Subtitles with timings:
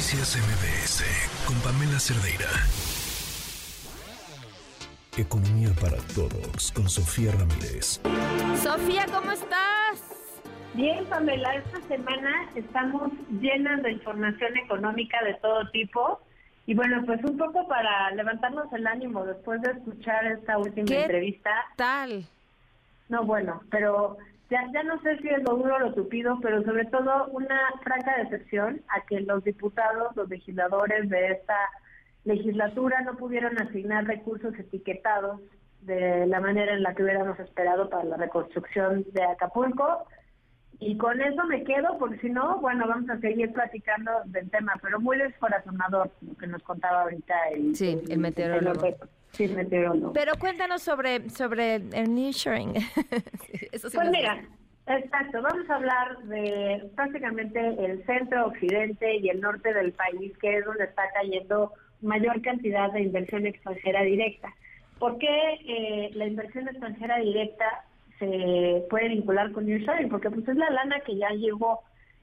[0.00, 1.04] Noticias MBS
[1.46, 2.48] con Pamela Cerdeira.
[5.18, 8.00] Economía para todos con Sofía Ramírez.
[8.62, 10.02] Sofía, ¿cómo estás?
[10.72, 16.22] Bien, Pamela, esta semana estamos llenas de información económica de todo tipo.
[16.64, 21.02] Y bueno, pues un poco para levantarnos el ánimo después de escuchar esta última ¿Qué
[21.02, 21.50] entrevista.
[21.76, 22.24] tal?
[23.10, 24.16] No, bueno, pero
[24.50, 27.58] ya, ya no sé si es lo duro o lo tupido, pero sobre todo una
[27.82, 31.56] franca decepción a que los diputados, los legisladores de esta
[32.24, 35.40] legislatura no pudieron asignar recursos etiquetados
[35.82, 40.06] de la manera en la que hubiéramos esperado para la reconstrucción de Acapulco.
[40.78, 44.72] Y con eso me quedo, porque si no, bueno, vamos a seguir platicando del tema,
[44.82, 48.80] pero muy descorazonador, lo que nos contaba ahorita el, Sí, el meteorólogo.
[50.12, 52.74] Pero cuéntanos sobre, sobre el nearshoring.
[53.72, 54.42] Eso sí Pues mira,
[54.86, 60.58] exacto, vamos a hablar de prácticamente el centro, occidente y el norte del país, que
[60.58, 64.52] es donde está cayendo mayor cantidad de inversión extranjera directa.
[64.98, 67.84] ¿Por qué eh, la inversión extranjera directa
[68.18, 70.10] se puede vincular con nearshoring?
[70.10, 71.80] Porque pues es la lana que ya llegó.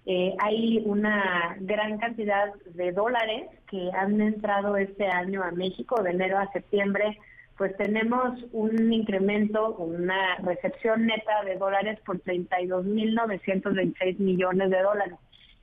[0.09, 6.11] Eh, hay una gran cantidad de dólares que han entrado este año a México de
[6.11, 7.19] enero a septiembre
[7.57, 15.15] pues tenemos un incremento, una recepción neta de dólares por 32.926 millones de dólares.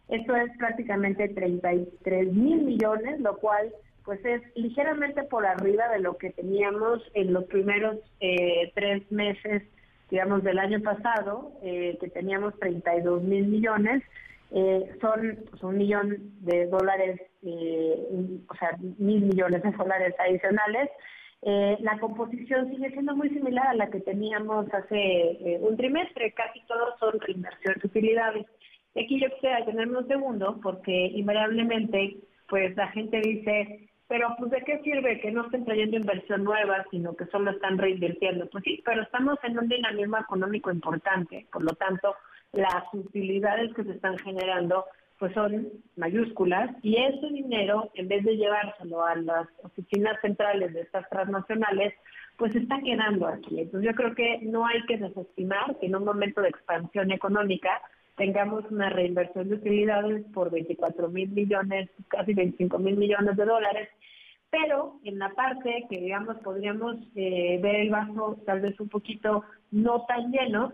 [0.08, 3.72] Esto es prácticamente 33 mil millones, lo cual
[4.04, 9.62] pues es ligeramente por arriba de lo que teníamos en los primeros eh, tres meses,
[10.10, 14.02] digamos, del año pasado, eh, que teníamos 32 mil millones.
[14.56, 20.90] Eh, son un millón de dólares, o sea, mil millones de dólares adicionales.
[21.42, 26.32] Eh, la composición sigue siendo muy similar a la que teníamos hace eh, un trimestre,
[26.34, 28.46] casi todos son reinversión de utilidades.
[28.94, 34.52] Y aquí yo quisiera detenerme un segundo porque invariablemente pues la gente dice, pero pues
[34.52, 38.48] de qué sirve que no estén trayendo inversión nueva, sino que solo están reinvirtiendo.
[38.50, 42.14] Pues sí, pero estamos en un dinamismo económico importante, por lo tanto
[42.56, 44.84] las utilidades que se están generando
[45.18, 50.80] pues son mayúsculas y ese dinero, en vez de llevárselo a las oficinas centrales de
[50.80, 51.94] estas transnacionales,
[52.36, 53.60] pues está quedando aquí.
[53.60, 57.80] Entonces yo creo que no hay que desestimar que en un momento de expansión económica
[58.16, 63.88] tengamos una reinversión de utilidades por 24 mil millones, casi 25 mil millones de dólares,
[64.50, 69.42] pero en la parte que digamos podríamos eh, ver el vaso tal vez un poquito
[69.70, 70.72] no tan lleno,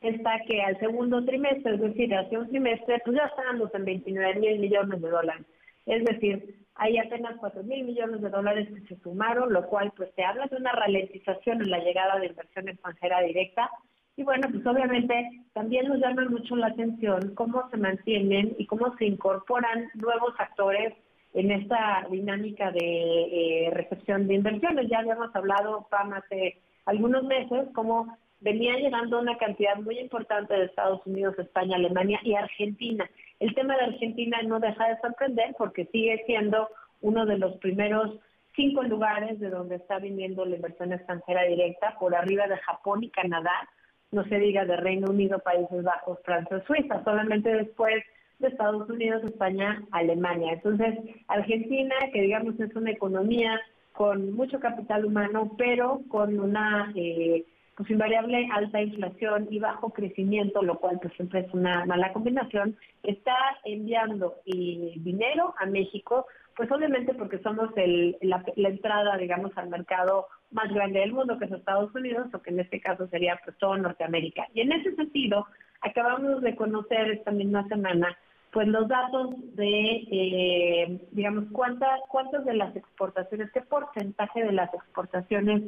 [0.00, 4.40] está que al segundo trimestre, es decir, hace un trimestre, pues ya estamos en 29
[4.40, 5.46] mil millones de dólares.
[5.86, 10.12] Es decir, hay apenas 4 mil millones de dólares que se sumaron, lo cual pues
[10.14, 13.70] te habla de una ralentización en la llegada de inversión extranjera directa.
[14.16, 18.94] Y bueno, pues obviamente también nos llama mucho la atención cómo se mantienen y cómo
[18.96, 20.94] se incorporan nuevos actores
[21.34, 24.88] en esta dinámica de eh, recepción de inversiones.
[24.88, 30.66] Ya habíamos hablado, Pam, hace algunos meses, cómo venía llegando una cantidad muy importante de
[30.66, 33.10] Estados Unidos, España, Alemania y Argentina.
[33.40, 36.68] El tema de Argentina no deja de sorprender porque sigue siendo
[37.00, 38.20] uno de los primeros
[38.54, 43.10] cinco lugares de donde está viniendo la inversión extranjera directa, por arriba de Japón y
[43.10, 43.68] Canadá,
[44.12, 47.96] no se diga de Reino Unido, Países Bajos, Francia, Suiza, solamente después
[48.38, 50.52] de Estados Unidos, España, Alemania.
[50.52, 50.94] Entonces,
[51.26, 53.60] Argentina, que digamos es una economía
[53.92, 57.44] con mucho capital humano, pero con una eh,
[57.76, 62.76] pues invariable alta inflación y bajo crecimiento, lo cual pues siempre es una mala combinación,
[63.02, 66.26] está enviando eh, dinero a México,
[66.56, 71.38] pues obviamente porque somos el, la, la entrada, digamos, al mercado más grande del mundo,
[71.38, 74.48] que es Estados Unidos, o que en este caso sería pues todo Norteamérica.
[74.54, 75.46] Y en ese sentido,
[75.82, 78.16] acabamos de conocer esta misma semana
[78.52, 84.72] pues los datos de, eh, digamos, cuántas cuántas de las exportaciones, qué porcentaje de las
[84.72, 85.62] exportaciones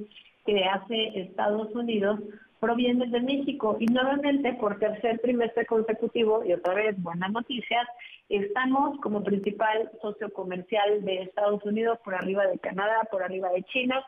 [0.45, 2.21] que hace Estados Unidos
[2.61, 3.77] provienen de México.
[3.79, 7.87] Y nuevamente, por tercer trimestre consecutivo, y otra vez buenas noticias,
[8.29, 13.63] estamos como principal socio comercial de Estados Unidos por arriba de Canadá, por arriba de
[13.65, 14.05] China,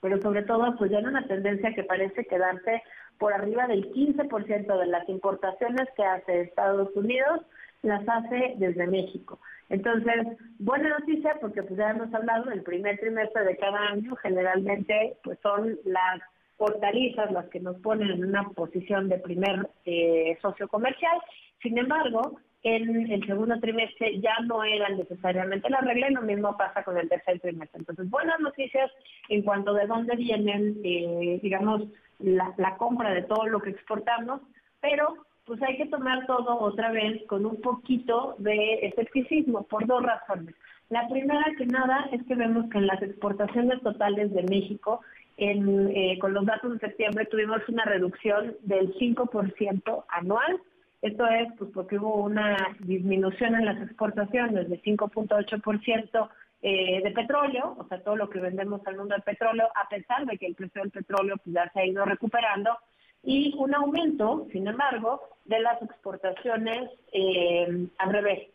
[0.00, 2.82] pero sobre todo pues ya en una tendencia que parece quedarse
[3.18, 7.40] por arriba del 15% de las importaciones que hace Estados Unidos
[7.82, 9.40] las hace desde México.
[9.68, 10.26] Entonces,
[10.58, 15.38] buena noticia porque pues ya hemos hablado, el primer trimestre de cada año generalmente pues
[15.42, 16.20] son las
[16.58, 21.18] hortalizas las que nos ponen en una posición de primer eh, socio comercial.
[21.62, 26.56] Sin embargo, en el segundo trimestre ya no eran necesariamente la regla y lo mismo
[26.58, 27.78] pasa con el tercer trimestre.
[27.78, 28.90] Entonces, buenas noticias
[29.30, 31.84] en cuanto de dónde vienen, eh, digamos,
[32.18, 34.42] la compra de todo lo que exportamos,
[34.82, 35.16] pero
[35.50, 40.54] pues hay que tomar todo otra vez con un poquito de escepticismo por dos razones.
[40.90, 45.00] La primera que nada es que vemos que en las exportaciones totales de México,
[45.38, 50.60] en, eh, con los datos de septiembre, tuvimos una reducción del 5% anual.
[51.02, 56.28] Esto es pues porque hubo una disminución en las exportaciones de 5.8%
[56.62, 60.26] eh, de petróleo, o sea, todo lo que vendemos al mundo del petróleo, a pesar
[60.26, 62.70] de que el precio del petróleo pues, ya se ha ido recuperando,
[63.22, 68.48] y un aumento, sin embargo, de las exportaciones eh, al revés.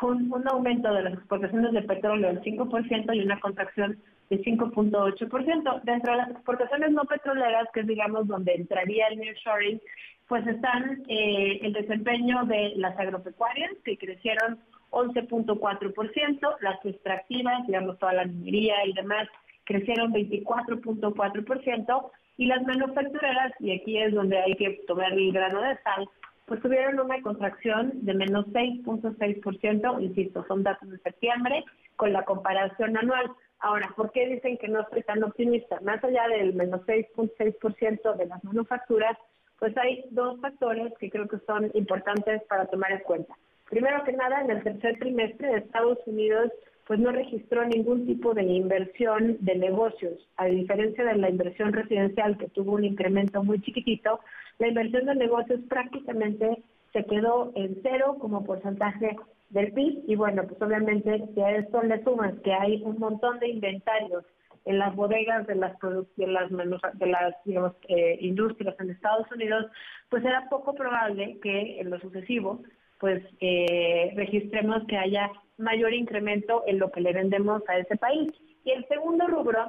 [0.00, 3.98] Un, aumento de las exportaciones de petróleo del 5% y una contracción
[4.30, 5.82] de 5.8%.
[5.82, 9.80] Dentro de las exportaciones no petroleras, que es digamos donde entraría el nearshoring,
[10.28, 14.60] pues están eh, el desempeño de las agropecuarias, que crecieron
[14.90, 19.26] 11.4%, las extractivas, digamos toda la minería y demás,
[19.64, 25.76] crecieron 24.4%, y las manufactureras, y aquí es donde hay que tomar el grano de
[25.82, 26.08] sal,
[26.46, 31.64] pues tuvieron una contracción de menos 6.6%, insisto, son datos de septiembre,
[31.96, 33.30] con la comparación anual.
[33.58, 35.80] Ahora, ¿por qué dicen que no estoy tan optimista?
[35.82, 39.18] Más allá del menos 6.6% de las manufacturas,
[39.58, 43.34] pues hay dos factores que creo que son importantes para tomar en cuenta.
[43.68, 46.52] Primero que nada, en el tercer trimestre de Estados Unidos
[46.88, 52.38] pues no registró ningún tipo de inversión de negocios, a diferencia de la inversión residencial
[52.38, 54.20] que tuvo un incremento muy chiquitito,
[54.58, 56.62] la inversión de negocios prácticamente
[56.94, 59.16] se quedó en cero como porcentaje
[59.50, 63.38] del PIB y bueno, pues obviamente si a esto le sumas que hay un montón
[63.38, 64.24] de inventarios
[64.64, 65.78] en las bodegas de las
[66.16, 67.34] de las, de las
[67.88, 69.66] eh, industrias en Estados Unidos,
[70.08, 72.62] pues era poco probable que en lo sucesivo
[72.98, 78.30] pues eh, registremos que haya mayor incremento en lo que le vendemos a ese país.
[78.64, 79.68] Y el segundo rubro,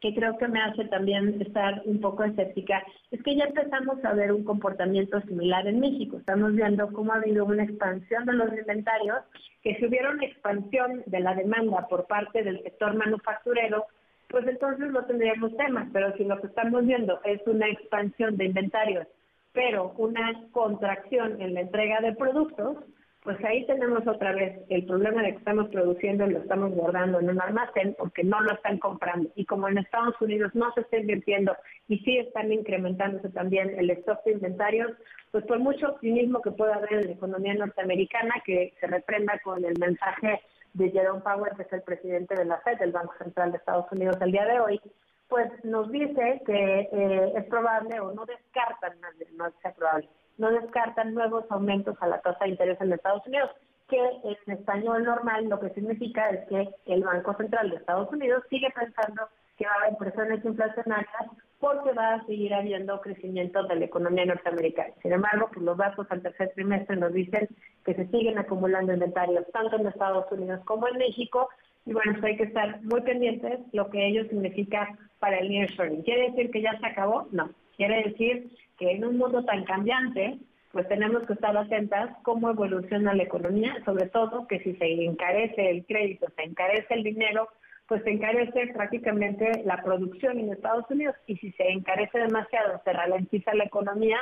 [0.00, 4.12] que creo que me hace también estar un poco escéptica, es que ya empezamos a
[4.12, 6.18] ver un comportamiento similar en México.
[6.18, 9.18] Estamos viendo cómo ha habido una expansión de los inventarios,
[9.62, 13.86] que si hubiera una expansión de la demanda por parte del sector manufacturero,
[14.28, 18.46] pues entonces no tendríamos temas, pero si lo que estamos viendo es una expansión de
[18.46, 19.06] inventarios
[19.54, 22.76] pero una contracción en la entrega de productos,
[23.24, 27.20] pues ahí tenemos otra vez el problema de que estamos produciendo y lo estamos guardando
[27.20, 29.30] en un almacén porque no lo están comprando.
[29.34, 31.56] Y como en Estados Unidos no se está invirtiendo
[31.88, 34.92] y sí están incrementándose también el stock de inventarios,
[35.30, 39.64] pues por mucho optimismo que pueda haber en la economía norteamericana, que se reprenda con
[39.64, 40.42] el mensaje
[40.74, 43.90] de Jerome Powell, que es el presidente de la Fed, del Banco Central de Estados
[43.90, 44.80] Unidos, el día de hoy,
[45.28, 48.98] pues nos dice que eh, es probable o no descartan,
[49.34, 53.50] no es probable, no descartan nuevos aumentos a la tasa de interés en Estados Unidos,
[53.88, 58.42] que en español normal lo que significa es que el Banco Central de Estados Unidos
[58.48, 63.76] sigue pensando que va a haber presiones inflacionarias porque va a seguir habiendo crecimiento de
[63.76, 64.92] la economía norteamericana.
[65.02, 67.48] Sin embargo, pues los datos al tercer trimestre nos dicen
[67.84, 71.48] que se siguen acumulando inventarios tanto en Estados Unidos como en México
[71.86, 76.02] y bueno, pues hay que estar muy pendientes lo que ello significa para el nearshoring.
[76.02, 77.28] ¿Quiere decir que ya se acabó?
[77.30, 77.50] No.
[77.76, 80.38] Quiere decir que en un mundo tan cambiante,
[80.72, 85.70] pues tenemos que estar atentas cómo evoluciona la economía, sobre todo que si se encarece
[85.70, 87.48] el crédito, se encarece el dinero,
[87.86, 92.92] pues se encarece prácticamente la producción en Estados Unidos y si se encarece demasiado se
[92.92, 94.18] ralentiza la economía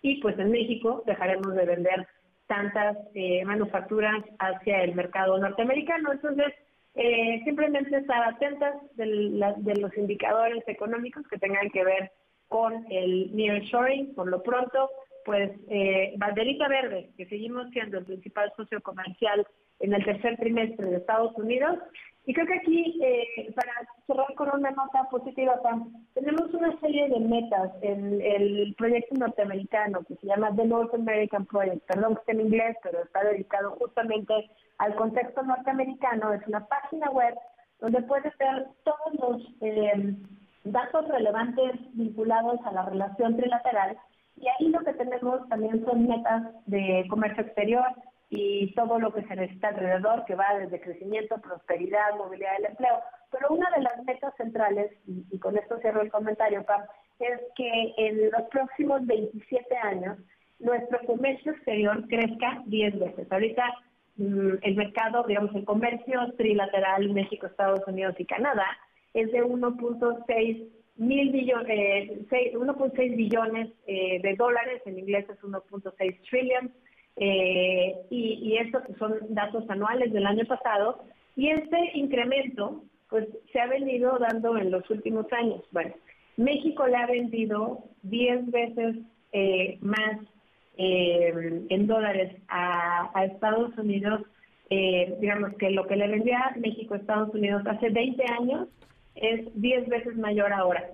[0.00, 2.06] y pues en México dejaremos de vender
[2.46, 6.12] tantas eh, manufacturas hacia el mercado norteamericano.
[6.12, 6.52] Entonces,
[6.94, 9.06] eh, simplemente estar atentas de,
[9.80, 12.12] los indicadores económicos que tengan que ver
[12.52, 14.14] con el nearshoring.
[14.14, 14.90] Por lo pronto,
[15.24, 19.46] pues eh, banderita verde, que seguimos siendo el principal socio comercial
[19.80, 21.78] en el tercer trimestre de Estados Unidos.
[22.26, 23.72] Y creo que aquí, eh, para
[24.06, 25.60] cerrar con una nota positiva,
[26.14, 31.46] tenemos una serie de metas en el proyecto norteamericano que se llama The North American
[31.46, 31.84] Project.
[31.86, 34.34] Perdón que esté en inglés, pero está dedicado justamente
[34.78, 36.34] al contexto norteamericano.
[36.34, 37.34] Es una página web
[37.80, 40.14] donde puedes ver todos los eh,
[40.64, 43.96] datos relevantes vinculados a la relación trilateral.
[44.36, 47.86] Y ahí lo que tenemos también son metas de comercio exterior
[48.30, 53.00] y todo lo que se necesita alrededor, que va desde crecimiento, prosperidad, movilidad del empleo.
[53.30, 56.82] Pero una de las metas centrales, y, con esto cierro el comentario, Pam,
[57.18, 60.18] es que en los próximos 27 años
[60.58, 63.30] nuestro comercio exterior crezca 10 veces.
[63.30, 63.64] Ahorita
[64.16, 68.66] Mm, el mercado, digamos, el comercio trilateral México, Estados Unidos y Canadá
[69.14, 76.72] es de 1.6 mil billones, 1.6 billones eh, de dólares, en inglés es 1.6 trillion,
[77.16, 81.04] eh, y, y estos son datos anuales del año pasado,
[81.36, 85.62] y este incremento pues se ha venido dando en los últimos años.
[85.70, 85.94] Bueno,
[86.38, 88.96] México le ha vendido 10 veces
[89.32, 90.18] eh, más
[90.78, 94.22] eh, en dólares a, Estados Unidos,
[94.70, 98.68] eh, digamos que lo que le vendía México a Estados Unidos hace 20 años
[99.14, 100.84] es 10 veces mayor ahora.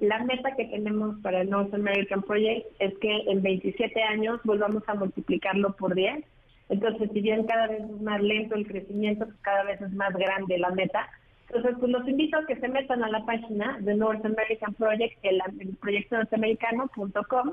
[0.00, 4.82] la, meta que tenemos para el North American Project es que en 27 años volvamos
[4.86, 6.24] a multiplicarlo por 10.
[6.68, 10.14] Entonces, si bien cada vez es más lento el crecimiento, pues cada vez es más
[10.14, 11.08] grande la meta.
[11.48, 15.18] Entonces, pues los invito a que se metan a la página de North American Project,
[15.22, 17.52] el, el proyecto norteamericano.com,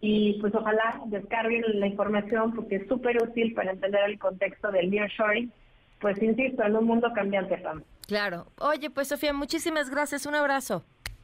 [0.00, 4.90] y pues ojalá descarguen la información porque es súper útil para entender el contexto del
[4.90, 5.52] nearshoring,
[6.00, 7.82] pues insisto, en un mundo cambiante, Pam.
[8.08, 8.50] Claro.
[8.58, 10.24] Oye, pues Sofía, muchísimas gracias.
[10.24, 10.82] Un abrazo.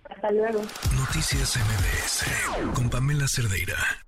[0.09, 0.61] Hasta luego.
[0.99, 4.04] Noticias MBS con Pamela Cerdeira.